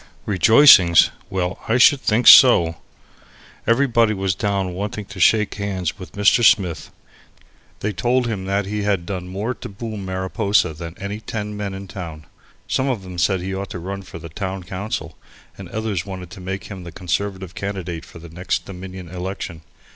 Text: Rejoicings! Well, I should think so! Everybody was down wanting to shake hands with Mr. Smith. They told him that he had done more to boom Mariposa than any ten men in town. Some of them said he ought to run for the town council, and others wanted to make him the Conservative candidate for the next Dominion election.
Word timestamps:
Rejoicings! 0.25 1.11
Well, 1.29 1.59
I 1.67 1.77
should 1.77 2.01
think 2.01 2.25
so! 2.25 2.77
Everybody 3.67 4.15
was 4.15 4.33
down 4.33 4.73
wanting 4.73 5.05
to 5.05 5.19
shake 5.19 5.53
hands 5.53 5.99
with 5.99 6.13
Mr. 6.13 6.43
Smith. 6.43 6.89
They 7.81 7.93
told 7.93 8.25
him 8.25 8.45
that 8.45 8.65
he 8.65 8.81
had 8.81 9.05
done 9.05 9.27
more 9.27 9.53
to 9.53 9.69
boom 9.69 10.03
Mariposa 10.03 10.73
than 10.73 10.97
any 10.99 11.19
ten 11.19 11.55
men 11.55 11.75
in 11.75 11.87
town. 11.87 12.25
Some 12.67 12.87
of 12.89 13.03
them 13.03 13.19
said 13.19 13.41
he 13.41 13.53
ought 13.53 13.69
to 13.69 13.77
run 13.77 14.01
for 14.01 14.17
the 14.17 14.27
town 14.27 14.63
council, 14.63 15.19
and 15.55 15.69
others 15.69 16.03
wanted 16.03 16.31
to 16.31 16.41
make 16.41 16.63
him 16.63 16.83
the 16.83 16.91
Conservative 16.91 17.53
candidate 17.53 18.03
for 18.03 18.17
the 18.17 18.29
next 18.29 18.65
Dominion 18.65 19.07
election. 19.07 19.61